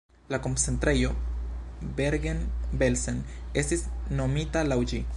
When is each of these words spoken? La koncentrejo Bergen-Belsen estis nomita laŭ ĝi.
La 0.33 0.37
koncentrejo 0.45 1.11
Bergen-Belsen 1.99 3.23
estis 3.65 3.89
nomita 4.21 4.69
laŭ 4.73 4.85
ĝi. 4.93 5.09